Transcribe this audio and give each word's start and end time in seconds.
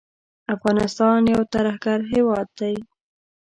افغانستان 0.55 1.19
یو 1.35 1.41
ترهګر 1.53 1.99
هیواد 2.13 2.47
دی 2.59 2.75